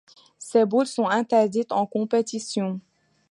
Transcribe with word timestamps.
Ces 0.39 0.65
boules 0.65 0.87
sont 0.87 1.07
interdites 1.07 1.71
en 1.71 1.85
compétition. 1.85 2.79